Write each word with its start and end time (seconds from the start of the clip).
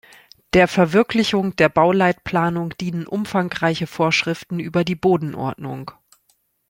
Der 0.53 0.67
Verwirklichung 0.67 1.55
der 1.57 1.69
Bauleitplanung 1.69 2.75
dienen 2.75 3.05
umfangreiche 3.05 3.85
Vorschriften 3.85 4.59
über 4.59 4.83
die 4.83 4.95
Bodenordnung. 4.95 5.91